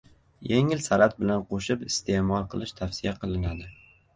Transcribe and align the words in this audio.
Yengil 0.51 0.79
salat 0.85 1.13
bilan 1.19 1.45
qo‘shib 1.51 1.83
iste’mol 1.91 2.49
qilish 2.55 2.75
tavsiya 2.81 3.17
qilinadi 3.23 3.71